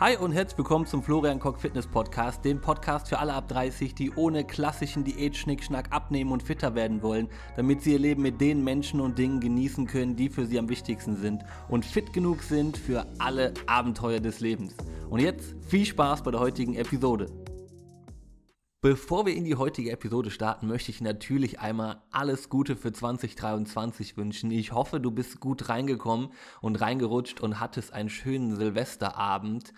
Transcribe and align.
Hi 0.00 0.16
und 0.16 0.30
herzlich 0.30 0.56
willkommen 0.58 0.86
zum 0.86 1.02
Florian 1.02 1.40
Koch 1.40 1.58
Fitness 1.58 1.88
Podcast, 1.88 2.44
dem 2.44 2.60
Podcast 2.60 3.08
für 3.08 3.18
alle 3.18 3.34
ab 3.34 3.48
30, 3.48 3.96
die 3.96 4.12
ohne 4.12 4.44
klassischen 4.44 5.02
Diät-Schnickschnack 5.02 5.90
abnehmen 5.90 6.30
und 6.30 6.40
fitter 6.40 6.76
werden 6.76 7.02
wollen, 7.02 7.28
damit 7.56 7.82
sie 7.82 7.94
ihr 7.94 7.98
Leben 7.98 8.22
mit 8.22 8.40
den 8.40 8.62
Menschen 8.62 9.00
und 9.00 9.18
Dingen 9.18 9.40
genießen 9.40 9.88
können, 9.88 10.14
die 10.14 10.28
für 10.28 10.46
sie 10.46 10.60
am 10.60 10.68
wichtigsten 10.68 11.16
sind 11.16 11.42
und 11.68 11.84
fit 11.84 12.12
genug 12.12 12.44
sind 12.44 12.76
für 12.78 13.06
alle 13.18 13.52
Abenteuer 13.66 14.20
des 14.20 14.38
Lebens. 14.38 14.76
Und 15.10 15.18
jetzt 15.18 15.56
viel 15.66 15.84
Spaß 15.84 16.22
bei 16.22 16.30
der 16.30 16.38
heutigen 16.38 16.76
Episode. 16.76 17.26
Bevor 18.80 19.26
wir 19.26 19.34
in 19.34 19.44
die 19.44 19.56
heutige 19.56 19.90
Episode 19.90 20.30
starten, 20.30 20.68
möchte 20.68 20.92
ich 20.92 21.00
natürlich 21.00 21.58
einmal 21.58 22.00
alles 22.12 22.48
Gute 22.48 22.76
für 22.76 22.92
2023 22.92 24.16
wünschen. 24.16 24.52
Ich 24.52 24.70
hoffe, 24.70 25.00
du 25.00 25.10
bist 25.10 25.40
gut 25.40 25.68
reingekommen 25.68 26.28
und 26.60 26.80
reingerutscht 26.80 27.40
und 27.40 27.58
hattest 27.58 27.92
einen 27.92 28.08
schönen 28.08 28.54
Silvesterabend. 28.54 29.72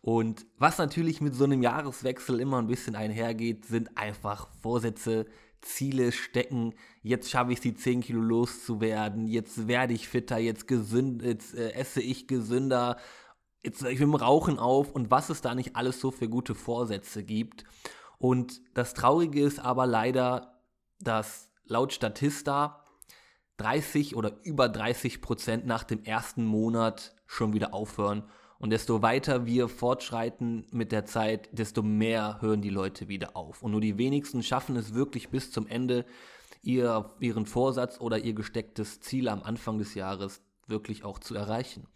Und 0.00 0.46
was 0.58 0.78
natürlich 0.78 1.20
mit 1.20 1.36
so 1.36 1.44
einem 1.44 1.62
Jahreswechsel 1.62 2.40
immer 2.40 2.58
ein 2.58 2.66
bisschen 2.66 2.96
einhergeht, 2.96 3.66
sind 3.66 3.96
einfach 3.96 4.48
Vorsätze, 4.60 5.26
Ziele 5.60 6.10
stecken. 6.10 6.74
Jetzt 7.02 7.30
schaffe 7.30 7.52
ich 7.52 7.60
die 7.60 7.76
10 7.76 8.00
Kilo 8.00 8.20
loszuwerden. 8.20 9.28
Jetzt 9.28 9.68
werde 9.68 9.94
ich 9.94 10.08
fitter. 10.08 10.38
Jetzt, 10.38 10.66
gesünd, 10.66 11.22
jetzt 11.22 11.54
äh, 11.54 11.70
esse 11.74 12.00
ich 12.00 12.26
gesünder. 12.26 12.96
Jetzt 13.62 13.80
ich 13.82 14.00
mit 14.00 14.08
dem 14.08 14.14
Rauchen 14.16 14.58
auf. 14.58 14.90
Und 14.90 15.12
was 15.12 15.30
es 15.30 15.40
da 15.40 15.54
nicht 15.54 15.76
alles 15.76 16.00
so 16.00 16.10
für 16.10 16.28
gute 16.28 16.56
Vorsätze 16.56 17.22
gibt. 17.22 17.64
Und 18.20 18.60
das 18.74 18.92
Traurige 18.92 19.42
ist 19.42 19.60
aber 19.60 19.86
leider, 19.86 20.60
dass 21.00 21.48
laut 21.64 21.94
Statista 21.94 22.84
30 23.56 24.14
oder 24.14 24.32
über 24.42 24.68
30 24.68 25.22
Prozent 25.22 25.66
nach 25.66 25.84
dem 25.84 26.04
ersten 26.04 26.44
Monat 26.44 27.16
schon 27.26 27.54
wieder 27.54 27.72
aufhören. 27.72 28.24
Und 28.58 28.70
desto 28.70 29.00
weiter 29.00 29.46
wir 29.46 29.68
fortschreiten 29.68 30.66
mit 30.70 30.92
der 30.92 31.06
Zeit, 31.06 31.48
desto 31.50 31.82
mehr 31.82 32.42
hören 32.42 32.60
die 32.60 32.68
Leute 32.68 33.08
wieder 33.08 33.36
auf. 33.36 33.62
Und 33.62 33.72
nur 33.72 33.80
die 33.80 33.96
wenigsten 33.96 34.42
schaffen 34.42 34.76
es 34.76 34.92
wirklich 34.92 35.30
bis 35.30 35.50
zum 35.50 35.66
Ende, 35.66 36.04
ihr, 36.62 37.14
ihren 37.20 37.46
Vorsatz 37.46 38.02
oder 38.02 38.18
ihr 38.18 38.34
gestecktes 38.34 39.00
Ziel 39.00 39.30
am 39.30 39.42
Anfang 39.42 39.78
des 39.78 39.94
Jahres 39.94 40.42
wirklich 40.66 41.04
auch 41.04 41.18
zu 41.18 41.34
erreichen. 41.34 41.86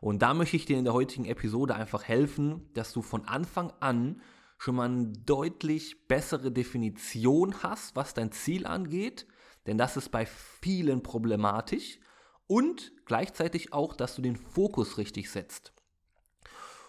Und 0.00 0.22
da 0.22 0.32
möchte 0.32 0.56
ich 0.56 0.64
dir 0.64 0.78
in 0.78 0.84
der 0.84 0.94
heutigen 0.94 1.26
Episode 1.26 1.74
einfach 1.74 2.04
helfen, 2.04 2.70
dass 2.72 2.94
du 2.94 3.02
von 3.02 3.28
Anfang 3.28 3.70
an 3.80 4.22
schon 4.64 4.76
mal 4.76 4.88
eine 4.88 5.08
deutlich 5.08 6.08
bessere 6.08 6.50
Definition 6.50 7.62
hast, 7.62 7.96
was 7.96 8.14
dein 8.14 8.32
Ziel 8.32 8.66
angeht, 8.66 9.26
denn 9.66 9.76
das 9.76 9.98
ist 9.98 10.08
bei 10.08 10.24
vielen 10.24 11.02
problematisch 11.02 11.98
und 12.46 12.92
gleichzeitig 13.04 13.74
auch, 13.74 13.94
dass 13.94 14.16
du 14.16 14.22
den 14.22 14.36
Fokus 14.36 14.96
richtig 14.96 15.30
setzt. 15.30 15.74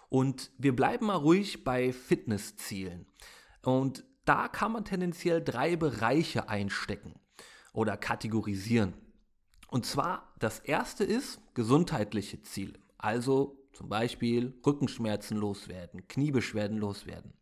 Und 0.08 0.52
wir 0.58 0.74
bleiben 0.74 1.08
mal 1.08 1.16
ruhig 1.16 1.66
bei 1.66 1.92
Fitnesszielen. 1.92 3.08
Und 3.62 4.06
da 4.24 4.48
kann 4.48 4.72
man 4.72 4.86
tendenziell 4.86 5.44
drei 5.44 5.76
Bereiche 5.76 6.48
einstecken 6.48 7.16
oder 7.74 7.98
kategorisieren. 7.98 8.94
Und 9.68 9.86
zwar 9.86 10.34
das 10.40 10.60
erste 10.60 11.04
ist 11.04 11.42
gesundheitliche 11.56 12.42
Ziele. 12.42 12.80
Also 12.98 13.65
zum 13.76 13.90
Beispiel 13.90 14.54
Rückenschmerzen 14.66 15.38
loswerden, 15.38 16.08
Kniebeschwerden 16.08 16.78
loswerden. 16.78 17.34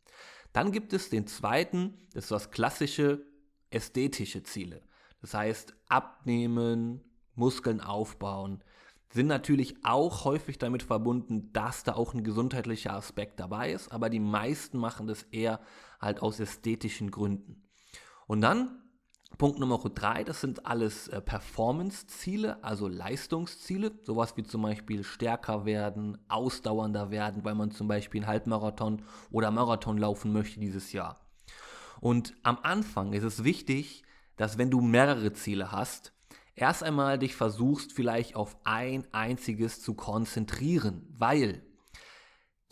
Dann 0.52 0.72
gibt 0.72 0.94
es 0.94 1.10
den 1.10 1.28
zweiten, 1.28 1.94
das 2.14 2.26
ist 2.26 2.32
das 2.32 2.52
klassische 2.52 3.26
ästhetische 3.70 4.44
Ziele. 4.44 4.82
Das 5.22 5.34
heißt, 5.34 5.74
abnehmen, 5.88 7.02
Muskeln 7.36 7.82
aufbauen, 7.82 8.64
sind 9.10 9.28
natürlich 9.28 9.78
auch 9.84 10.26
häufig 10.26 10.58
damit 10.58 10.84
verbunden, 10.84 11.54
dass 11.54 11.84
da 11.84 11.94
auch 11.94 12.14
ein 12.14 12.24
gesundheitlicher 12.24 12.94
Aspekt 12.94 13.40
dabei 13.40 13.72
ist, 13.72 13.92
aber 13.92 14.10
die 14.10 14.20
meisten 14.20 14.78
machen 14.78 15.08
das 15.08 15.24
eher 15.32 15.60
halt 16.02 16.22
aus 16.22 16.40
ästhetischen 16.40 17.12
Gründen. 17.12 17.64
Und 18.26 18.42
dann 18.42 18.83
Punkt 19.38 19.60
Nummer 19.60 19.80
drei, 19.80 20.24
das 20.24 20.42
sind 20.42 20.66
alles 20.66 21.08
äh, 21.08 21.20
Performance-Ziele, 21.20 22.64
also 22.64 22.88
Leistungsziele, 22.88 23.92
sowas 24.04 24.38
wie 24.38 24.44
zum 24.44 24.62
Beispiel 24.62 25.04
stärker 25.04 25.66
werden, 25.66 26.18
ausdauernder 26.28 27.10
werden, 27.10 27.44
weil 27.44 27.56
man 27.56 27.72
zum 27.72 27.88
Beispiel 27.88 28.22
einen 28.22 28.28
Halbmarathon 28.28 29.02
oder 29.32 29.50
Marathon 29.50 29.98
laufen 29.98 30.32
möchte 30.32 30.60
dieses 30.60 30.94
Jahr. 30.94 31.20
Und 32.00 32.36
am 32.44 32.60
Anfang 32.62 33.14
ist 33.14 33.24
es 33.24 33.44
wichtig, 33.44 34.04
dass 34.36 34.58
wenn 34.58 34.70
du 34.70 34.82
mehrere 34.82 35.34
Ziele 35.34 35.72
hast, 35.72 36.14
erst 36.56 36.84
einmal 36.84 37.18
dich 37.18 37.36
versuchst 37.36 37.94
vielleicht 37.94 38.36
auf 38.36 38.58
ein 38.66 39.08
einziges 39.14 39.82
zu 39.82 39.96
konzentrieren, 39.96 41.08
weil 41.18 41.64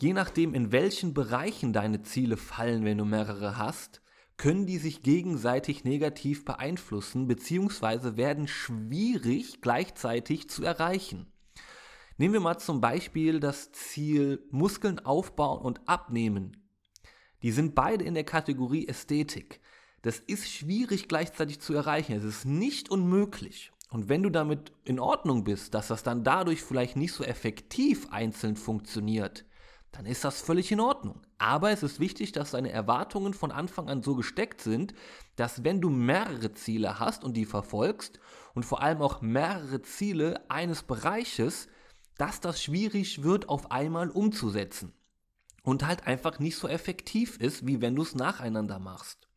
je 0.00 0.12
nachdem, 0.12 0.54
in 0.54 0.70
welchen 0.70 1.14
Bereichen 1.14 1.72
deine 1.72 2.02
Ziele 2.02 2.36
fallen, 2.36 2.84
wenn 2.84 2.98
du 2.98 3.04
mehrere 3.04 3.56
hast, 3.56 4.01
können 4.42 4.66
die 4.66 4.78
sich 4.78 5.04
gegenseitig 5.04 5.84
negativ 5.84 6.44
beeinflussen 6.44 7.28
bzw. 7.28 8.16
werden 8.16 8.48
schwierig 8.48 9.60
gleichzeitig 9.60 10.50
zu 10.50 10.64
erreichen. 10.64 11.28
Nehmen 12.18 12.34
wir 12.34 12.40
mal 12.40 12.58
zum 12.58 12.80
Beispiel 12.80 13.38
das 13.38 13.70
Ziel 13.70 14.44
Muskeln 14.50 14.98
aufbauen 14.98 15.62
und 15.62 15.88
abnehmen. 15.88 16.56
Die 17.44 17.52
sind 17.52 17.76
beide 17.76 18.04
in 18.04 18.14
der 18.14 18.24
Kategorie 18.24 18.88
Ästhetik. 18.88 19.60
Das 20.02 20.18
ist 20.18 20.50
schwierig 20.50 21.06
gleichzeitig 21.06 21.60
zu 21.60 21.72
erreichen. 21.72 22.14
Es 22.14 22.24
ist 22.24 22.44
nicht 22.44 22.90
unmöglich. 22.90 23.70
Und 23.90 24.08
wenn 24.08 24.24
du 24.24 24.30
damit 24.30 24.72
in 24.84 24.98
Ordnung 24.98 25.44
bist, 25.44 25.72
dass 25.72 25.86
das 25.86 26.02
dann 26.02 26.24
dadurch 26.24 26.62
vielleicht 26.62 26.96
nicht 26.96 27.12
so 27.12 27.22
effektiv 27.22 28.08
einzeln 28.10 28.56
funktioniert, 28.56 29.44
dann 29.92 30.04
ist 30.04 30.24
das 30.24 30.40
völlig 30.40 30.72
in 30.72 30.80
Ordnung. 30.80 31.20
Aber 31.42 31.72
es 31.72 31.82
ist 31.82 31.98
wichtig, 31.98 32.30
dass 32.30 32.52
deine 32.52 32.70
Erwartungen 32.70 33.34
von 33.34 33.50
Anfang 33.50 33.88
an 33.88 34.04
so 34.04 34.14
gesteckt 34.14 34.60
sind, 34.60 34.94
dass 35.34 35.64
wenn 35.64 35.80
du 35.80 35.90
mehrere 35.90 36.54
Ziele 36.54 37.00
hast 37.00 37.24
und 37.24 37.36
die 37.36 37.46
verfolgst 37.46 38.20
und 38.54 38.64
vor 38.64 38.80
allem 38.80 39.02
auch 39.02 39.22
mehrere 39.22 39.82
Ziele 39.82 40.48
eines 40.48 40.84
Bereiches, 40.84 41.66
dass 42.16 42.38
das 42.38 42.62
schwierig 42.62 43.24
wird, 43.24 43.48
auf 43.48 43.72
einmal 43.72 44.08
umzusetzen. 44.10 44.92
Und 45.64 45.84
halt 45.84 46.06
einfach 46.06 46.38
nicht 46.38 46.56
so 46.56 46.68
effektiv 46.68 47.38
ist, 47.38 47.66
wie 47.66 47.80
wenn 47.80 47.96
du 47.96 48.02
es 48.02 48.14
nacheinander 48.14 48.78
machst. 48.78 49.28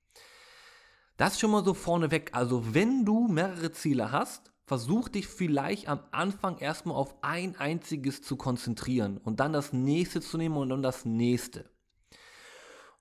Das 1.18 1.40
schon 1.40 1.50
mal 1.50 1.66
so 1.66 1.74
vorneweg. 1.74 2.36
Also 2.36 2.76
wenn 2.76 3.04
du 3.04 3.28
mehrere 3.28 3.72
Ziele 3.72 4.12
hast, 4.12 4.52
versuch 4.68 5.10
dich 5.10 5.26
vielleicht 5.26 5.88
am 5.88 6.02
Anfang 6.12 6.60
erstmal 6.60 6.98
auf 6.98 7.16
ein 7.24 7.56
einziges 7.56 8.22
zu 8.22 8.36
konzentrieren 8.36 9.18
und 9.18 9.40
dann 9.40 9.54
das 9.54 9.74
nächste 9.74 10.22
zu 10.22 10.38
nehmen 10.38 10.58
und 10.58 10.70
dann 10.70 10.84
das 10.84 11.04
nächste. 11.04 11.74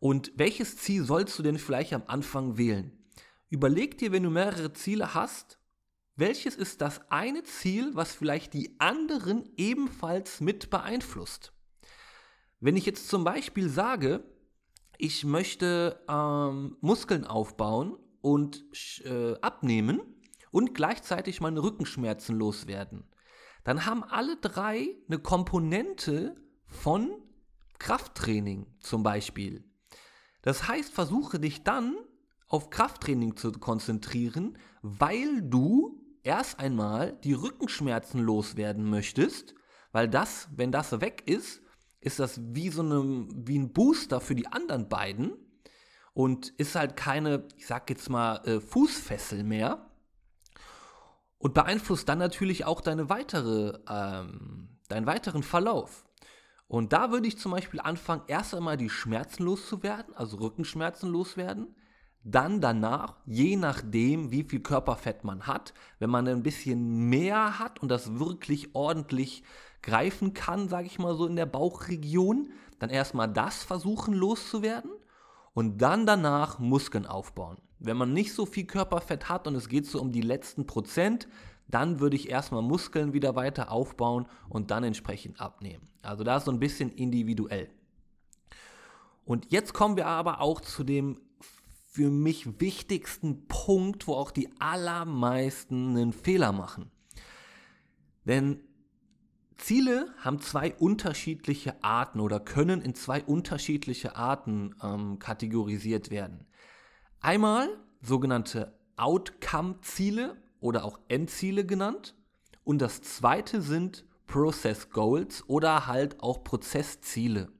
Und 0.00 0.32
welches 0.36 0.76
Ziel 0.76 1.04
sollst 1.04 1.38
du 1.38 1.42
denn 1.42 1.58
vielleicht 1.58 1.92
am 1.92 2.04
Anfang 2.06 2.56
wählen? 2.56 2.92
Überleg 3.48 3.98
dir, 3.98 4.12
wenn 4.12 4.22
du 4.22 4.30
mehrere 4.30 4.72
Ziele 4.72 5.14
hast, 5.14 5.58
welches 6.16 6.56
ist 6.56 6.80
das 6.80 7.10
eine 7.10 7.42
Ziel, 7.42 7.90
was 7.94 8.14
vielleicht 8.14 8.54
die 8.54 8.78
anderen 8.78 9.48
ebenfalls 9.56 10.40
mit 10.40 10.70
beeinflusst? 10.70 11.52
Wenn 12.60 12.76
ich 12.76 12.86
jetzt 12.86 13.08
zum 13.08 13.24
Beispiel 13.24 13.68
sage, 13.68 14.24
ich 14.96 15.24
möchte 15.24 16.00
ähm, 16.08 16.76
Muskeln 16.80 17.24
aufbauen 17.24 17.96
und 18.20 18.64
äh, 19.04 19.34
abnehmen, 19.40 20.14
und 20.54 20.72
gleichzeitig 20.72 21.40
meine 21.40 21.64
Rückenschmerzen 21.64 22.38
loswerden, 22.38 23.02
dann 23.64 23.86
haben 23.86 24.04
alle 24.04 24.36
drei 24.36 24.86
eine 25.08 25.18
Komponente 25.18 26.36
von 26.64 27.10
Krafttraining 27.80 28.68
zum 28.78 29.02
Beispiel. 29.02 29.64
Das 30.44 30.68
heißt, 30.68 30.92
versuche 30.92 31.40
dich 31.40 31.64
dann 31.64 31.96
auf 32.48 32.68
Krafttraining 32.68 33.36
zu 33.36 33.50
konzentrieren, 33.52 34.58
weil 34.82 35.40
du 35.40 35.98
erst 36.22 36.60
einmal 36.60 37.18
die 37.24 37.32
Rückenschmerzen 37.32 38.20
loswerden 38.20 38.88
möchtest, 38.88 39.54
weil 39.90 40.06
das, 40.06 40.48
wenn 40.54 40.70
das 40.70 41.00
weg 41.00 41.22
ist, 41.24 41.62
ist 42.00 42.18
das 42.18 42.38
wie 42.42 42.68
so 42.68 42.82
eine, 42.82 43.26
wie 43.34 43.58
ein 43.58 43.72
Booster 43.72 44.20
für 44.20 44.34
die 44.34 44.46
anderen 44.46 44.90
beiden 44.90 45.32
und 46.12 46.50
ist 46.58 46.74
halt 46.74 46.94
keine, 46.94 47.48
ich 47.56 47.66
sag 47.66 47.88
jetzt 47.88 48.10
mal, 48.10 48.36
äh, 48.44 48.60
Fußfessel 48.60 49.44
mehr, 49.44 49.90
und 51.44 51.52
beeinflusst 51.52 52.08
dann 52.08 52.20
natürlich 52.20 52.64
auch 52.64 52.80
deine 52.80 53.10
weitere, 53.10 53.78
ähm, 53.86 54.78
deinen 54.88 55.06
weiteren 55.06 55.42
Verlauf. 55.42 56.06
Und 56.74 56.92
da 56.92 57.12
würde 57.12 57.28
ich 57.28 57.38
zum 57.38 57.52
Beispiel 57.52 57.78
anfangen, 57.78 58.22
erst 58.26 58.52
einmal 58.52 58.76
die 58.76 58.90
Schmerzen 58.90 59.44
loszuwerden, 59.44 60.12
also 60.16 60.38
Rückenschmerzen 60.38 61.08
loswerden. 61.08 61.76
Dann 62.24 62.60
danach, 62.60 63.14
je 63.26 63.54
nachdem, 63.54 64.32
wie 64.32 64.42
viel 64.42 64.58
Körperfett 64.58 65.22
man 65.22 65.46
hat, 65.46 65.72
wenn 66.00 66.10
man 66.10 66.26
ein 66.26 66.42
bisschen 66.42 67.08
mehr 67.08 67.60
hat 67.60 67.80
und 67.80 67.90
das 67.92 68.18
wirklich 68.18 68.74
ordentlich 68.74 69.44
greifen 69.82 70.34
kann, 70.34 70.68
sage 70.68 70.88
ich 70.88 70.98
mal 70.98 71.14
so 71.14 71.28
in 71.28 71.36
der 71.36 71.46
Bauchregion, 71.46 72.50
dann 72.80 72.90
erstmal 72.90 73.32
das 73.32 73.62
versuchen 73.62 74.12
loszuwerden 74.12 74.90
und 75.52 75.80
dann 75.80 76.06
danach 76.06 76.58
Muskeln 76.58 77.06
aufbauen. 77.06 77.58
Wenn 77.78 77.96
man 77.96 78.12
nicht 78.12 78.32
so 78.32 78.46
viel 78.46 78.64
Körperfett 78.64 79.28
hat 79.28 79.46
und 79.46 79.54
es 79.54 79.68
geht 79.68 79.86
so 79.86 80.00
um 80.00 80.10
die 80.10 80.22
letzten 80.22 80.66
Prozent, 80.66 81.28
dann 81.68 82.00
würde 82.00 82.16
ich 82.16 82.30
erstmal 82.30 82.62
Muskeln 82.62 83.12
wieder 83.12 83.34
weiter 83.36 83.70
aufbauen 83.70 84.26
und 84.48 84.70
dann 84.70 84.84
entsprechend 84.84 85.40
abnehmen. 85.40 85.88
Also 86.02 86.24
da 86.24 86.36
ist 86.36 86.44
so 86.44 86.52
ein 86.52 86.60
bisschen 86.60 86.90
individuell. 86.90 87.70
Und 89.24 89.50
jetzt 89.50 89.72
kommen 89.72 89.96
wir 89.96 90.06
aber 90.06 90.40
auch 90.40 90.60
zu 90.60 90.84
dem 90.84 91.20
für 91.94 92.10
mich 92.10 92.60
wichtigsten 92.60 93.46
Punkt, 93.46 94.06
wo 94.08 94.14
auch 94.14 94.32
die 94.32 94.48
allermeisten 94.58 95.90
einen 95.90 96.12
Fehler 96.12 96.52
machen. 96.52 96.90
Denn 98.24 98.60
Ziele 99.56 100.12
haben 100.18 100.40
zwei 100.40 100.74
unterschiedliche 100.74 101.82
Arten 101.84 102.20
oder 102.20 102.40
können 102.40 102.80
in 102.82 102.94
zwei 102.94 103.22
unterschiedliche 103.22 104.16
Arten 104.16 104.74
ähm, 104.82 105.18
kategorisiert 105.20 106.10
werden. 106.10 106.46
Einmal 107.20 107.68
sogenannte 108.02 108.76
Outcome-Ziele 108.96 110.36
oder 110.64 110.84
auch 110.84 110.98
Endziele 111.08 111.66
genannt. 111.66 112.14
Und 112.64 112.78
das 112.78 113.02
zweite 113.02 113.60
sind 113.60 114.06
Process 114.26 114.88
Goals 114.88 115.44
oder 115.46 115.86
halt 115.86 116.20
auch 116.22 116.42
Prozessziele. 116.42 117.52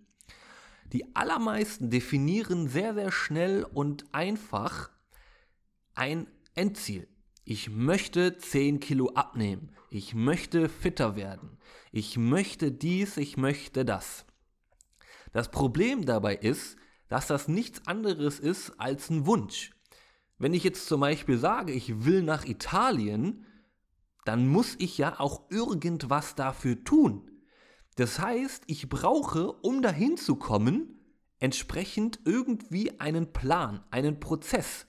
Die 0.91 1.15
allermeisten 1.15 1.91
definieren 1.91 2.67
sehr, 2.67 2.95
sehr 2.95 3.13
schnell 3.13 3.65
und 3.65 4.15
einfach 4.15 4.91
ein 5.95 6.27
Endziel. 6.55 7.07
Ich 7.45 7.69
möchte 7.69 8.39
10 8.39 8.81
Kilo 8.81 9.11
abnehmen. 9.11 9.71
Ich 9.91 10.15
möchte 10.15 10.71
fitter 10.71 11.15
werden. 11.15 11.59
Ich 11.93 12.17
möchte 12.17 12.73
dies, 12.73 13.19
ich 13.19 13.37
möchte 13.37 13.85
das. 13.85 14.25
Das 15.33 15.51
Problem 15.51 16.07
dabei 16.07 16.37
ist, 16.37 16.77
dass 17.09 17.27
das 17.27 17.49
nichts 17.49 17.87
anderes 17.87 18.41
ist 18.41 18.81
als 18.81 19.11
ein 19.11 19.27
Wunsch. 19.27 19.73
Wenn 20.39 20.55
ich 20.55 20.65
jetzt 20.65 20.87
zum 20.87 21.01
Beispiel 21.01 21.39
sage, 21.39 21.73
ich 21.73 22.05
will 22.05 22.23
nach 22.23 22.45
Italien, 22.45 23.47
dann 24.25 24.49
muss 24.49 24.75
ich 24.79 24.99
ja 24.99 25.21
auch 25.21 25.51
irgendwas 25.51 26.35
dafür 26.35 26.83
tun. 26.83 27.31
Das 27.97 28.19
heißt, 28.19 28.65
ich 28.67 28.89
brauche, 28.89 29.53
um 29.53 29.83
dahin 29.83 30.17
zu 30.17 30.37
kommen, 30.37 30.99
entsprechend 31.39 32.21
irgendwie 32.25 32.99
einen 33.01 33.33
Plan, 33.33 33.85
einen 33.91 34.19
Prozess. 34.19 34.87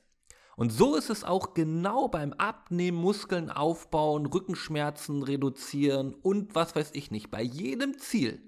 Und 0.55 0.71
so 0.71 0.95
ist 0.95 1.09
es 1.09 1.23
auch 1.23 1.53
genau 1.53 2.07
beim 2.07 2.31
Abnehmen, 2.33 2.97
Muskeln 2.97 3.51
aufbauen, 3.51 4.25
Rückenschmerzen 4.25 5.21
reduzieren 5.21 6.15
und 6.15 6.55
was 6.55 6.75
weiß 6.75 6.91
ich 6.93 7.11
nicht. 7.11 7.29
Bei 7.29 7.41
jedem 7.41 7.97
Ziel, 7.99 8.41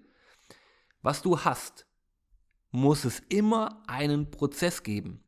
was 1.01 1.21
du 1.21 1.41
hast, 1.41 1.85
muss 2.71 3.03
es 3.03 3.21
immer 3.29 3.83
einen 3.87 4.31
Prozess 4.31 4.83
geben. 4.83 5.23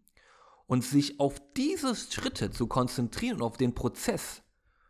Und 0.70 0.86
sich 0.86 1.20
auf 1.20 1.42
diese 1.58 1.96
Schritte 1.96 2.52
zu 2.52 2.68
konzentrieren, 2.68 3.42
auf 3.42 3.58
den 3.58 3.74
Prozess 3.74 4.44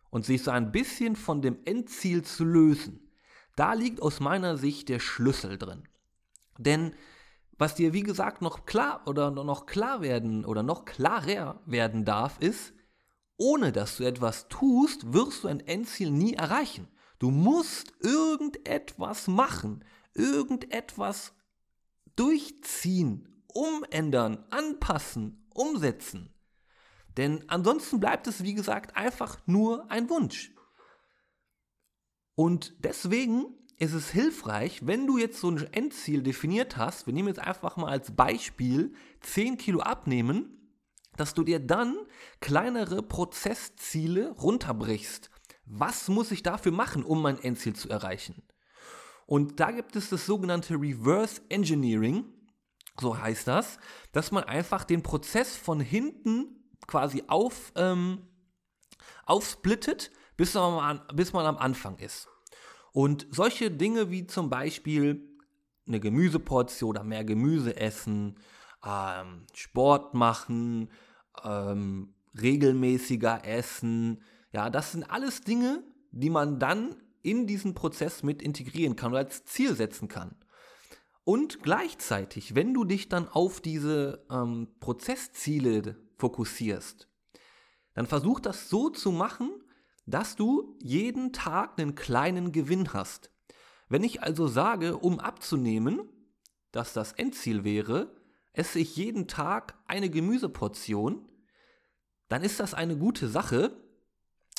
und 0.10 0.26
sich 0.26 0.44
so 0.44 0.52
ein 0.52 0.74
bisschen 0.74 1.16
von 1.16 1.42
dem 1.42 1.58
Endziel 1.64 2.22
zu 2.24 2.44
lösen, 2.44 3.10
da 3.56 3.74
liegt 3.74 4.02
aus 4.02 4.20
meiner 4.20 4.58
Sicht 4.58 4.90
der 4.90 5.00
Schlüssel 5.00 5.58
drin. 5.58 5.88
Denn 6.58 6.94
was 7.58 7.76
dir, 7.76 7.94
wie 7.94 8.04
gesagt, 8.04 8.42
noch 8.42 8.66
klar 8.66 9.02
oder 9.06 9.32
noch 9.32 9.66
klar 9.66 10.02
werden 10.02 10.44
oder 10.44 10.64
noch 10.64 10.84
klarer 10.84 11.62
werden 11.66 12.04
darf, 12.04 12.40
ist, 12.40 12.74
ohne 13.38 13.72
dass 13.72 13.98
du 13.98 14.04
etwas 14.04 14.50
tust, 14.50 15.14
wirst 15.14 15.44
du 15.44 15.48
ein 15.48 15.62
Endziel 15.62 16.12
nie 16.12 16.34
erreichen. 16.34 16.90
Du 17.20 17.32
musst 17.32 17.94
irgendetwas 18.02 19.28
machen, 19.28 19.86
irgendetwas 20.14 21.34
durchziehen, 22.18 23.44
umändern, 23.48 24.46
anpassen, 24.50 25.49
umsetzen. 25.60 26.34
Denn 27.18 27.44
ansonsten 27.50 28.00
bleibt 28.00 28.28
es, 28.28 28.44
wie 28.44 28.54
gesagt, 28.54 28.96
einfach 28.96 29.40
nur 29.46 29.92
ein 29.92 30.10
Wunsch. 30.10 30.54
Und 32.36 32.74
deswegen 32.80 33.46
ist 33.78 33.94
es 33.94 34.10
hilfreich, 34.10 34.86
wenn 34.88 35.08
du 35.08 35.18
jetzt 35.18 35.40
so 35.40 35.50
ein 35.50 35.58
Endziel 35.74 36.22
definiert 36.22 36.78
hast, 36.78 37.08
wir 37.08 37.14
nehmen 37.14 37.28
jetzt 37.28 37.40
einfach 37.40 37.76
mal 37.78 37.90
als 37.90 38.16
Beispiel 38.16 38.94
10 39.22 39.58
Kilo 39.58 39.82
abnehmen, 39.82 40.78
dass 41.18 41.34
du 41.34 41.44
dir 41.44 41.60
dann 41.60 41.98
kleinere 42.40 43.04
Prozessziele 43.04 44.32
runterbrichst. 44.32 45.30
Was 45.66 46.08
muss 46.08 46.32
ich 46.32 46.44
dafür 46.44 46.72
machen, 46.72 47.04
um 47.04 47.22
mein 47.22 47.40
Endziel 47.40 47.76
zu 47.76 47.90
erreichen? 47.90 48.42
Und 49.26 49.60
da 49.60 49.72
gibt 49.72 49.96
es 49.96 50.10
das 50.10 50.26
sogenannte 50.26 50.76
Reverse 50.76 51.42
Engineering, 51.50 52.26
so 53.00 53.18
heißt 53.18 53.48
das, 53.48 53.80
dass 54.12 54.32
man 54.32 54.44
einfach 54.44 54.84
den 54.84 55.04
Prozess 55.04 55.56
von 55.56 55.80
hinten 55.80 56.60
quasi 56.88 57.24
auf, 57.28 57.72
ähm, 57.76 58.28
aufsplittet, 59.26 60.12
bis 60.38 60.54
man, 60.54 61.02
bis 61.14 61.34
man 61.34 61.46
am 61.46 61.58
Anfang 61.58 61.98
ist. 61.98 62.28
Und 62.92 63.28
solche 63.32 63.72
Dinge 63.72 64.10
wie 64.10 64.26
zum 64.26 64.50
Beispiel 64.50 65.28
eine 65.88 66.00
Gemüseportion 66.00 66.92
oder 66.92 67.04
mehr 67.04 67.24
Gemüse 67.24 67.76
essen, 67.76 68.38
ähm, 68.86 69.46
Sport 69.54 70.14
machen, 70.14 70.90
ähm, 71.44 72.14
regelmäßiger 72.40 73.46
essen, 73.46 74.22
ja, 74.52 74.70
das 74.70 74.94
sind 74.94 75.10
alles 75.10 75.42
Dinge, 75.42 75.84
die 76.12 76.30
man 76.30 76.60
dann 76.60 76.96
in 77.22 77.46
diesen 77.46 77.74
Prozess 77.74 78.24
mit 78.24 78.42
integrieren 78.42 78.96
kann 78.96 79.12
oder 79.12 79.20
als 79.20 79.46
Ziel 79.46 79.76
setzen 79.76 80.08
kann. 80.08 80.36
Und 81.30 81.62
gleichzeitig, 81.62 82.56
wenn 82.56 82.74
du 82.74 82.86
dich 82.86 83.08
dann 83.08 83.28
auf 83.28 83.62
diese 83.62 84.26
ähm, 84.32 84.68
Prozessziele 84.80 85.96
fokussierst, 86.18 87.08
dann 87.94 88.08
versuch 88.08 88.40
das 88.40 88.68
so 88.68 88.90
zu 88.90 89.12
machen, 89.12 89.52
dass 90.08 90.36
du 90.36 90.76
jeden 90.82 91.32
Tag 91.32 91.78
einen 91.78 91.94
kleinen 91.94 92.52
Gewinn 92.52 92.94
hast. 92.94 93.30
Wenn 93.90 94.04
ich 94.04 94.24
also 94.24 94.48
sage, 94.48 94.98
um 94.98 95.20
abzunehmen, 95.20 96.02
dass 96.72 96.94
das 96.94 97.12
Endziel 97.12 97.64
wäre, 97.64 98.12
esse 98.54 98.80
ich 98.80 98.96
jeden 98.96 99.28
Tag 99.28 99.78
eine 99.86 100.10
Gemüseportion, 100.10 101.30
dann 102.28 102.42
ist 102.42 102.60
das 102.60 102.74
eine 102.74 102.98
gute 102.98 103.28
Sache, 103.28 103.78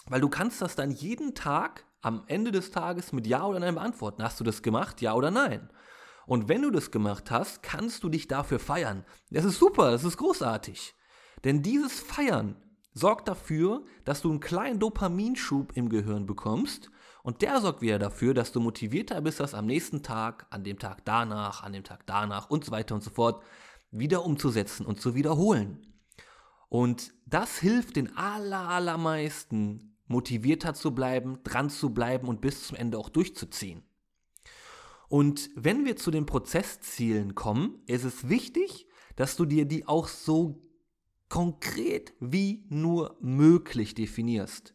weil 0.07 0.21
du 0.21 0.29
kannst 0.29 0.63
das 0.63 0.77
dann 0.77 0.93
jeden 0.93 1.35
Tag 1.35 1.85
am 2.01 2.23
Ende 2.29 2.53
des 2.53 2.71
Tages 2.71 3.13
mit 3.13 3.27
Ja 3.27 3.45
oder 3.45 3.59
Nein 3.59 3.75
beantworten. 3.75 4.23
Hast 4.23 4.39
du 4.39 4.45
das 4.45 4.63
gemacht, 4.63 5.01
ja 5.01 5.15
oder 5.15 5.33
nein? 5.33 5.69
Und 6.31 6.49
wenn 6.49 6.63
du 6.63 6.71
das 6.71 6.93
gemacht 6.93 7.33
hast, 7.33 7.61
kannst 7.61 8.05
du 8.05 8.09
dich 8.09 8.29
dafür 8.29 8.61
feiern. 8.61 9.05
Das 9.33 9.45
ist 9.45 9.59
super, 9.59 9.91
das 9.91 10.05
ist 10.05 10.17
großartig. 10.17 10.95
Denn 11.43 11.61
dieses 11.61 11.99
Feiern 11.99 12.55
sorgt 12.95 13.27
dafür, 13.27 13.83
dass 14.05 14.23
du 14.23 14.31
einen 14.31 14.39
kleinen 14.39 14.79
Dopaminschub 14.79 15.77
im 15.77 15.89
Gehirn 15.89 16.27
bekommst 16.27 16.89
und 17.25 17.43
der 17.43 17.61
sorgt 17.61 17.83
wieder 17.83 17.99
dafür, 17.99 18.33
dass 18.33 18.53
du 18.53 18.61
motivierter 18.61 19.21
bist, 19.23 19.41
das 19.41 19.55
am 19.55 19.67
nächsten 19.67 20.05
Tag, 20.05 20.47
an 20.51 20.63
dem 20.63 20.79
Tag 20.79 21.05
danach, 21.05 21.65
an 21.65 21.73
dem 21.73 21.83
Tag 21.83 22.07
danach 22.07 22.49
und 22.49 22.65
so 22.65 22.71
weiter 22.71 22.95
und 22.95 23.03
so 23.03 23.11
fort 23.11 23.43
wieder 23.91 24.25
umzusetzen 24.25 24.87
und 24.87 25.01
zu 25.01 25.17
wiederholen. 25.17 25.85
Und 26.69 27.13
das 27.27 27.59
hilft 27.59 27.97
den 27.97 28.17
aller, 28.17 28.69
allermeisten, 28.69 29.97
motivierter 30.07 30.75
zu 30.75 30.95
bleiben, 30.95 31.41
dran 31.43 31.71
zu 31.71 31.91
bleiben 31.91 32.29
und 32.29 32.41
bis 32.41 32.69
zum 32.69 32.77
Ende 32.77 32.99
auch 32.99 33.09
durchzuziehen. 33.09 33.83
Und 35.11 35.51
wenn 35.57 35.85
wir 35.85 35.97
zu 35.97 36.13
den 36.13 36.25
Prozesszielen 36.25 37.35
kommen, 37.35 37.83
ist 37.87 38.05
es 38.05 38.29
wichtig, 38.29 38.87
dass 39.17 39.35
du 39.37 39.45
dir 39.45 39.65
die 39.65 39.89
auch 39.89 40.07
so 40.07 40.63
konkret 41.29 42.15
wie 42.21 42.65
nur 42.69 43.17
möglich 43.21 43.95
definierst. 43.97 44.73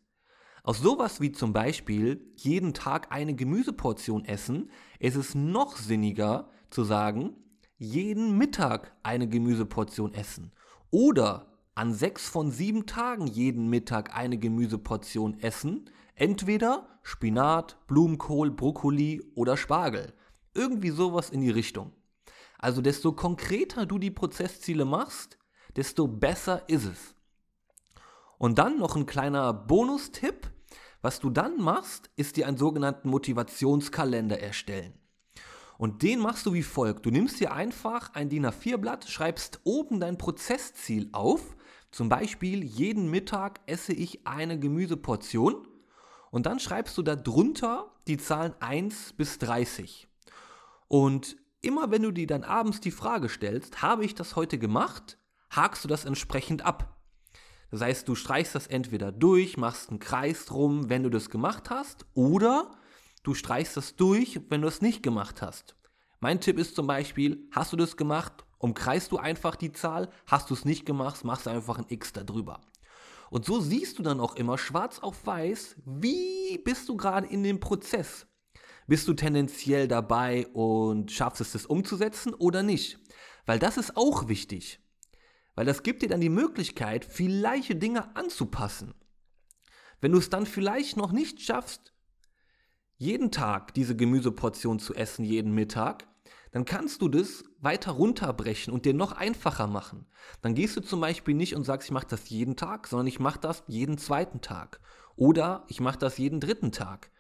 Aus 0.62 0.80
sowas 0.80 1.22
wie 1.22 1.32
zum 1.32 1.54
Beispiel 1.54 2.34
jeden 2.36 2.74
Tag 2.74 3.14
eine 3.14 3.34
Gemüseportion 3.34 4.26
essen, 4.26 4.72
ist 5.00 5.16
es 5.16 5.36
noch 5.36 5.78
sinniger 5.78 6.50
zu 6.70 6.84
sagen, 6.84 7.38
jeden 7.78 8.38
Mittag 8.38 8.94
eine 9.04 9.30
Gemüseportion 9.30 10.14
essen. 10.14 10.52
Oder 10.92 11.54
an 11.76 11.94
sechs 11.94 12.28
von 12.28 12.52
sieben 12.52 12.86
Tagen 12.86 13.26
jeden 13.28 13.70
Mittag 13.70 14.14
eine 14.14 14.38
Gemüseportion 14.38 15.40
essen. 15.40 15.90
Entweder 16.14 16.90
Spinat, 17.04 17.78
Blumenkohl, 17.88 18.52
Brokkoli 18.52 19.22
oder 19.34 19.56
Spargel. 19.56 20.14
Irgendwie 20.56 20.90
sowas 20.90 21.30
in 21.30 21.42
die 21.42 21.52
Richtung. 21.52 21.94
Also 22.58 22.82
desto 22.82 23.12
konkreter 23.12 23.86
du 23.86 24.00
die 24.00 24.12
Prozessziele 24.12 24.86
machst, 24.86 25.38
desto 25.76 26.08
besser 26.08 26.68
ist 26.68 26.86
es. 26.86 27.16
Und 28.38 28.58
dann 28.58 28.80
noch 28.80 28.96
ein 28.96 29.06
kleiner 29.06 29.54
Bonustipp. 29.54 30.52
Was 31.02 31.20
du 31.20 31.30
dann 31.30 31.62
machst, 31.62 32.10
ist 32.16 32.38
dir 32.38 32.48
einen 32.48 32.58
sogenannten 32.58 33.10
Motivationskalender 33.10 34.40
erstellen. 34.40 34.94
Und 35.78 36.04
den 36.04 36.20
machst 36.20 36.46
du 36.46 36.54
wie 36.54 36.64
folgt. 36.64 37.06
Du 37.06 37.12
nimmst 37.12 37.40
dir 37.40 37.52
einfach 37.52 38.14
ein 38.14 38.30
DIN 38.30 38.46
A4-Blatt, 38.46 39.08
schreibst 39.10 39.60
oben 39.66 40.00
dein 40.00 40.18
Prozessziel 40.18 41.10
auf. 41.12 41.56
Zum 41.92 42.10
Beispiel, 42.10 42.64
jeden 42.64 43.12
Mittag 43.12 43.60
esse 43.68 43.94
ich 43.94 44.26
eine 44.26 44.58
Gemüseportion. 44.58 45.68
Und 46.32 46.46
dann 46.46 46.60
schreibst 46.60 46.98
du 46.98 47.04
da 47.04 47.16
drunter 47.16 47.92
die 48.08 48.18
Zahlen 48.18 48.54
1 48.60 49.14
bis 49.14 49.38
30. 49.40 50.08
Und 50.88 51.38
immer 51.62 51.92
wenn 51.92 52.04
du 52.04 52.12
dir 52.12 52.28
dann 52.28 52.44
abends 52.44 52.80
die 52.80 52.92
Frage 52.92 53.30
stellst, 53.30 53.82
habe 53.82 54.06
ich 54.06 54.16
das 54.16 54.36
heute 54.36 54.58
gemacht? 54.58 55.18
hakst 55.52 55.84
du 55.84 55.88
das 55.88 56.06
entsprechend 56.06 56.64
ab. 56.64 56.98
Das 57.72 57.82
heißt, 57.82 58.08
du 58.08 58.16
streichst 58.16 58.56
das 58.56 58.68
entweder 58.68 59.12
durch, 59.12 59.58
machst 59.58 59.90
einen 59.90 60.00
Kreis 60.00 60.46
drum, 60.46 60.90
wenn 60.90 61.04
du 61.04 61.10
das 61.10 61.30
gemacht 61.30 61.70
hast, 61.70 62.06
oder 62.14 62.72
du 63.24 63.34
streichst 63.34 63.78
das 63.78 63.96
durch, 63.96 64.42
wenn 64.50 64.62
du 64.62 64.68
es 64.68 64.82
nicht 64.82 65.02
gemacht 65.02 65.42
hast. 65.42 65.76
Mein 66.20 66.42
Tipp 66.42 66.58
ist 66.60 66.76
zum 66.76 66.88
Beispiel, 66.88 67.48
hast 67.52 67.74
du 67.74 67.78
das 67.78 67.98
gemacht, 67.98 68.46
Umkreist 68.58 69.12
du 69.12 69.18
einfach 69.18 69.56
die 69.56 69.74
Zahl, 69.74 70.10
hast 70.26 70.50
du 70.50 70.54
es 70.54 70.66
nicht 70.66 70.86
gemacht, 70.86 71.24
machst 71.24 71.48
einfach 71.48 71.78
ein 71.78 71.86
X 71.90 72.14
darüber. 72.14 72.62
Und 73.30 73.46
so 73.46 73.60
siehst 73.60 74.00
du 74.00 74.04
dann 74.04 74.20
auch 74.20 74.36
immer 74.36 74.58
schwarz 74.58 75.00
auf 75.00 75.26
weiß, 75.26 75.76
wie 75.86 76.58
bist 76.64 76.88
du 76.90 76.96
gerade 76.96 77.28
in 77.28 77.44
dem 77.44 77.60
Prozess. 77.60 78.28
Bist 78.88 79.08
du 79.08 79.14
tendenziell 79.14 79.88
dabei 79.88 80.48
und 80.48 81.12
schaffst 81.12 81.42
es, 81.42 81.54
das 81.54 81.66
umzusetzen 81.66 82.34
oder 82.34 82.62
nicht? 82.62 83.00
Weil 83.46 83.60
das 83.60 83.78
ist 83.78 83.98
auch 83.98 84.28
wichtig. 84.28 84.80
Weil 85.56 85.66
das 85.66 85.84
gibt 85.84 86.02
dir 86.02 86.10
dann 86.10 86.22
die 86.22 86.30
Möglichkeit, 86.30 87.06
vielleicht 87.06 87.82
Dinge 87.82 88.16
anzupassen. 88.16 88.94
Wenn 90.02 90.12
du 90.12 90.20
es 90.20 90.30
dann 90.30 90.46
vielleicht 90.46 90.98
noch 90.98 91.12
nicht 91.12 91.42
schaffst, 91.42 91.94
jeden 92.98 93.32
Tag 93.32 93.74
diese 93.74 93.96
Gemüseportion 93.96 94.80
zu 94.80 94.94
essen, 94.94 95.26
jeden 95.26 95.54
Mittag, 95.54 96.08
dann 96.52 96.64
kannst 96.64 97.02
du 97.02 97.10
das 97.10 97.44
weiter 97.60 97.92
runterbrechen 97.92 98.72
und 98.72 98.86
dir 98.86 98.94
noch 98.94 99.12
einfacher 99.12 99.68
machen. 99.68 100.06
Dann 100.42 100.56
gehst 100.56 100.78
du 100.78 100.82
zum 100.82 101.02
Beispiel 101.02 101.34
nicht 101.34 101.56
und 101.56 101.64
sagst, 101.64 101.90
ich 101.90 101.92
mache 101.92 102.08
das 102.08 102.30
jeden 102.30 102.56
Tag, 102.56 102.88
sondern 102.88 103.08
ich 103.08 103.20
mache 103.20 103.40
das 103.40 103.64
jeden 103.68 103.98
zweiten 103.98 104.42
Tag. 104.42 104.80
Oder 105.18 105.66
ich 105.68 105.82
mache 105.82 105.98
das 105.98 106.18
jeden 106.18 106.40
dritten 106.40 106.72
Tag. 106.72 107.12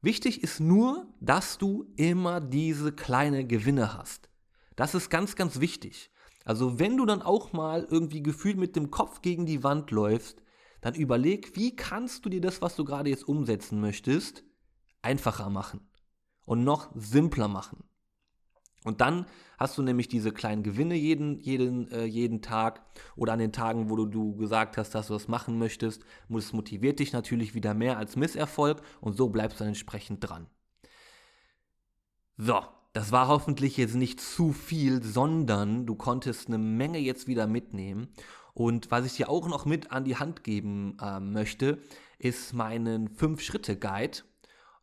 Wichtig 0.00 0.44
ist 0.44 0.60
nur, 0.60 1.12
dass 1.20 1.58
du 1.58 1.92
immer 1.96 2.40
diese 2.40 2.92
kleine 2.92 3.44
Gewinne 3.44 3.98
hast. 3.98 4.28
Das 4.76 4.94
ist 4.94 5.10
ganz, 5.10 5.34
ganz 5.34 5.58
wichtig. 5.58 6.12
Also 6.44 6.78
wenn 6.78 6.96
du 6.96 7.04
dann 7.04 7.20
auch 7.20 7.52
mal 7.52 7.86
irgendwie 7.90 8.22
gefühlt 8.22 8.56
mit 8.58 8.76
dem 8.76 8.90
Kopf 8.90 9.22
gegen 9.22 9.44
die 9.44 9.64
Wand 9.64 9.90
läufst, 9.90 10.40
dann 10.80 10.94
überleg, 10.94 11.56
wie 11.56 11.74
kannst 11.74 12.24
du 12.24 12.28
dir 12.28 12.40
das, 12.40 12.62
was 12.62 12.76
du 12.76 12.84
gerade 12.84 13.10
jetzt 13.10 13.26
umsetzen 13.26 13.80
möchtest, 13.80 14.44
einfacher 15.02 15.50
machen 15.50 15.90
und 16.44 16.62
noch 16.62 16.90
simpler 16.94 17.48
machen. 17.48 17.82
Und 18.84 19.00
dann 19.00 19.26
hast 19.58 19.76
du 19.76 19.82
nämlich 19.82 20.08
diese 20.08 20.32
kleinen 20.32 20.62
Gewinne 20.62 20.94
jeden, 20.94 21.40
jeden, 21.40 21.90
äh, 21.90 22.04
jeden 22.04 22.42
Tag 22.42 22.82
oder 23.16 23.32
an 23.32 23.40
den 23.40 23.52
Tagen, 23.52 23.90
wo 23.90 23.96
du, 23.96 24.06
du 24.06 24.36
gesagt 24.36 24.76
hast, 24.76 24.94
dass 24.94 25.08
du 25.08 25.14
das 25.14 25.28
machen 25.28 25.58
möchtest. 25.58 26.02
Das 26.28 26.52
motiviert 26.52 27.00
dich 27.00 27.12
natürlich 27.12 27.54
wieder 27.54 27.74
mehr 27.74 27.98
als 27.98 28.16
Misserfolg 28.16 28.80
und 29.00 29.16
so 29.16 29.28
bleibst 29.28 29.58
du 29.58 29.64
dann 29.64 29.68
entsprechend 29.68 30.20
dran. 30.20 30.46
So, 32.36 32.62
das 32.92 33.10
war 33.10 33.26
hoffentlich 33.26 33.76
jetzt 33.76 33.96
nicht 33.96 34.20
zu 34.20 34.52
viel, 34.52 35.02
sondern 35.02 35.86
du 35.86 35.96
konntest 35.96 36.46
eine 36.46 36.58
Menge 36.58 36.98
jetzt 36.98 37.26
wieder 37.26 37.48
mitnehmen. 37.48 38.08
Und 38.54 38.90
was 38.90 39.06
ich 39.06 39.14
dir 39.14 39.28
auch 39.28 39.48
noch 39.48 39.66
mit 39.66 39.90
an 39.92 40.04
die 40.04 40.16
Hand 40.16 40.44
geben 40.44 40.96
äh, 41.00 41.20
möchte, 41.20 41.78
ist 42.18 42.52
meinen 42.52 43.08
5-Schritte-Guide 43.08 44.22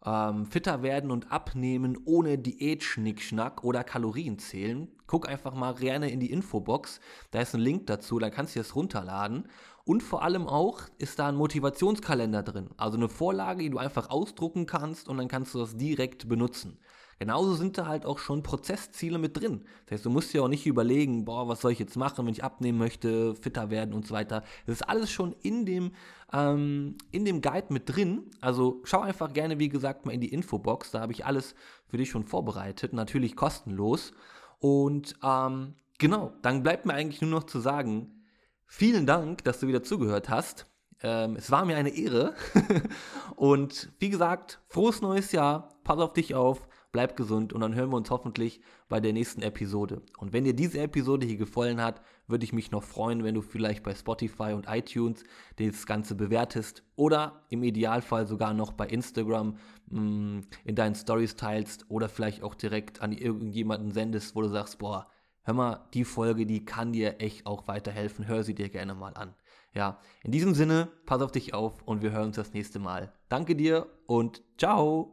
ähm, 0.05 0.45
fitter 0.45 0.83
werden 0.83 1.11
und 1.11 1.31
abnehmen 1.31 1.97
ohne 2.05 2.37
Diät-Schnickschnack 2.37 3.63
oder 3.63 3.83
Kalorien 3.83 4.37
zählen, 4.37 4.87
guck 5.07 5.27
einfach 5.27 5.53
mal 5.53 5.73
gerne 5.75 6.09
in 6.11 6.19
die 6.19 6.31
Infobox. 6.31 6.99
Da 7.31 7.41
ist 7.41 7.55
ein 7.55 7.61
Link 7.61 7.87
dazu, 7.87 8.19
da 8.19 8.29
kannst 8.29 8.55
du 8.55 8.59
das 8.59 8.75
runterladen. 8.75 9.47
Und 9.83 10.01
vor 10.01 10.23
allem 10.23 10.47
auch 10.47 10.81
ist 10.97 11.19
da 11.19 11.27
ein 11.27 11.35
Motivationskalender 11.35 12.41
drin. 12.43 12.69
Also 12.77 12.97
eine 12.97 13.07
Vorlage, 13.07 13.63
die 13.63 13.69
du 13.69 13.77
einfach 13.77 14.09
ausdrucken 14.09 14.65
kannst 14.65 15.07
und 15.07 15.17
dann 15.17 15.27
kannst 15.27 15.53
du 15.53 15.59
das 15.59 15.77
direkt 15.77 16.27
benutzen. 16.27 16.79
Genauso 17.17 17.53
sind 17.53 17.77
da 17.77 17.87
halt 17.87 18.05
auch 18.05 18.19
schon 18.19 18.43
Prozessziele 18.43 19.17
mit 19.17 19.39
drin. 19.39 19.63
Das 19.85 19.95
heißt, 19.95 20.05
du 20.05 20.09
musst 20.09 20.33
dir 20.33 20.43
auch 20.43 20.49
nicht 20.49 20.65
überlegen, 20.65 21.23
boah, 21.23 21.47
was 21.47 21.61
soll 21.61 21.71
ich 21.71 21.79
jetzt 21.79 21.95
machen, 21.95 22.25
wenn 22.25 22.33
ich 22.33 22.43
abnehmen 22.43 22.77
möchte, 22.77 23.35
fitter 23.35 23.69
werden 23.69 23.93
und 23.93 24.05
so 24.05 24.13
weiter. 24.13 24.43
Das 24.65 24.75
ist 24.75 24.81
alles 24.81 25.09
schon 25.11 25.33
in 25.41 25.65
dem, 25.65 25.93
ähm, 26.33 26.97
in 27.11 27.23
dem 27.23 27.41
Guide 27.41 27.67
mit 27.71 27.83
drin. 27.95 28.31
Also 28.41 28.81
schau 28.83 28.99
einfach 28.99 29.31
gerne, 29.31 29.59
wie 29.59 29.69
gesagt, 29.69 30.05
mal 30.05 30.11
in 30.11 30.19
die 30.19 30.33
Infobox. 30.33 30.91
Da 30.91 30.99
habe 30.99 31.13
ich 31.13 31.25
alles 31.25 31.55
für 31.87 31.97
dich 31.97 32.09
schon 32.09 32.25
vorbereitet. 32.25 32.91
Natürlich 32.91 33.37
kostenlos. 33.37 34.11
Und 34.59 35.15
ähm, 35.23 35.75
genau, 35.97 36.33
dann 36.41 36.63
bleibt 36.63 36.85
mir 36.85 36.95
eigentlich 36.95 37.21
nur 37.21 37.31
noch 37.31 37.45
zu 37.45 37.61
sagen, 37.61 38.25
vielen 38.65 39.05
Dank, 39.05 39.41
dass 39.45 39.61
du 39.61 39.67
wieder 39.67 39.83
zugehört 39.83 40.27
hast. 40.27 40.67
Ähm, 41.01 41.37
es 41.37 41.49
war 41.49 41.63
mir 41.63 41.77
eine 41.77 41.95
Ehre. 41.95 42.33
und 43.37 43.93
wie 43.99 44.09
gesagt, 44.09 44.59
frohes 44.67 45.01
neues 45.01 45.31
Jahr. 45.31 45.69
Pass 45.85 45.99
auf 45.99 46.11
dich 46.11 46.35
auf 46.35 46.67
bleib 46.95 47.17
gesund 47.17 47.51
und 47.51 47.59
dann 47.59 47.75
hören 47.75 47.89
wir 47.89 47.97
uns 47.97 48.09
hoffentlich 48.09 48.61
bei 48.87 49.01
der 49.01 49.11
nächsten 49.11 49.41
Episode. 49.41 50.01
Und 50.17 50.31
wenn 50.31 50.45
dir 50.45 50.55
diese 50.55 50.79
Episode 50.79 51.25
hier 51.25 51.35
gefallen 51.35 51.81
hat, 51.81 52.01
würde 52.25 52.45
ich 52.45 52.53
mich 52.53 52.71
noch 52.71 52.83
freuen, 52.83 53.25
wenn 53.25 53.35
du 53.35 53.41
vielleicht 53.41 53.83
bei 53.83 53.93
Spotify 53.93 54.53
und 54.53 54.67
iTunes 54.69 55.25
das 55.57 55.85
Ganze 55.85 56.15
bewertest 56.15 56.83
oder 56.95 57.43
im 57.49 57.63
Idealfall 57.63 58.27
sogar 58.27 58.53
noch 58.53 58.71
bei 58.71 58.87
Instagram 58.87 59.57
mh, 59.89 59.99
mm, 59.99 60.41
in 60.63 60.75
deinen 60.75 60.95
Stories 60.95 61.35
teilst 61.35 61.85
oder 61.89 62.07
vielleicht 62.07 62.43
auch 62.43 62.55
direkt 62.55 63.01
an 63.01 63.11
irgendjemanden 63.11 63.91
sendest, 63.91 64.33
wo 64.33 64.41
du 64.41 64.47
sagst, 64.47 64.79
boah, 64.79 65.09
hör 65.43 65.53
mal, 65.53 65.89
die 65.93 66.05
Folge, 66.05 66.45
die 66.45 66.63
kann 66.63 66.93
dir 66.93 67.19
echt 67.19 67.45
auch 67.45 67.67
weiterhelfen, 67.67 68.25
hör 68.25 68.45
sie 68.45 68.55
dir 68.55 68.69
gerne 68.69 68.95
mal 68.95 69.15
an. 69.15 69.35
Ja, 69.73 69.99
in 70.23 70.31
diesem 70.31 70.53
Sinne, 70.53 70.87
pass 71.05 71.21
auf 71.21 71.33
dich 71.33 71.53
auf 71.53 71.83
und 71.83 72.01
wir 72.01 72.13
hören 72.13 72.27
uns 72.27 72.37
das 72.37 72.53
nächste 72.53 72.79
Mal. 72.79 73.11
Danke 73.27 73.57
dir 73.57 73.85
und 74.07 74.41
ciao! 74.57 75.03